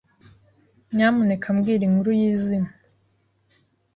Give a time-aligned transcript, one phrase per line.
[0.95, 2.71] Nyamuneka mbwira inkuru yizimu.